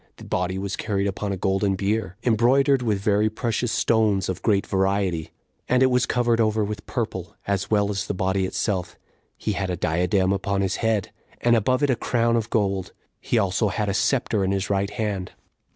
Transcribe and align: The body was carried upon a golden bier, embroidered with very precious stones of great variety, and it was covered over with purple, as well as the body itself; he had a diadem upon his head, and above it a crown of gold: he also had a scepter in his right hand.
The 0.15 0.23
body 0.25 0.57
was 0.57 0.75
carried 0.75 1.05
upon 1.05 1.31
a 1.31 1.37
golden 1.37 1.75
bier, 1.75 2.15
embroidered 2.23 2.81
with 2.81 2.97
very 2.99 3.29
precious 3.29 3.71
stones 3.71 4.29
of 4.29 4.41
great 4.41 4.65
variety, 4.65 5.29
and 5.69 5.83
it 5.83 5.91
was 5.91 6.07
covered 6.07 6.41
over 6.41 6.63
with 6.63 6.87
purple, 6.87 7.35
as 7.45 7.69
well 7.69 7.91
as 7.91 8.07
the 8.07 8.15
body 8.15 8.47
itself; 8.47 8.97
he 9.37 9.51
had 9.51 9.69
a 9.69 9.77
diadem 9.77 10.33
upon 10.33 10.61
his 10.61 10.77
head, 10.77 11.11
and 11.39 11.55
above 11.55 11.83
it 11.83 11.91
a 11.91 11.95
crown 11.95 12.35
of 12.35 12.49
gold: 12.49 12.93
he 13.19 13.37
also 13.37 13.67
had 13.67 13.89
a 13.89 13.93
scepter 13.93 14.43
in 14.43 14.51
his 14.51 14.71
right 14.71 14.89
hand. 14.89 15.33